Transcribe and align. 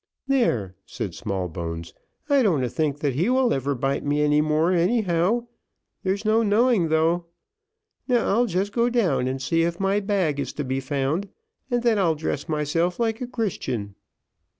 "There," 0.27 0.73
said 0.87 1.13
Smallbones, 1.13 1.93
"I 2.27 2.41
don't 2.41 2.63
a 2.63 2.69
think 2.69 3.01
that 3.01 3.13
he 3.13 3.29
will 3.29 3.53
ever 3.53 3.75
bite 3.75 4.03
me 4.03 4.23
any 4.23 4.41
more, 4.41 4.71
anyhow; 4.71 5.45
there's 6.01 6.25
no 6.25 6.41
knowing 6.41 6.89
though. 6.89 7.27
Now 8.07 8.27
I'll 8.27 8.47
just 8.47 8.71
go 8.71 8.89
down 8.89 9.27
and 9.27 9.39
see 9.39 9.61
if 9.61 9.79
my 9.79 9.99
bag 9.99 10.37
be 10.37 10.45
to 10.45 10.63
be 10.63 10.79
found, 10.79 11.29
and 11.69 11.83
then 11.83 11.99
I'll 11.99 12.15
dress 12.15 12.49
myself 12.49 12.99
like 12.99 13.21
a 13.21 13.27
Christian." 13.27 13.93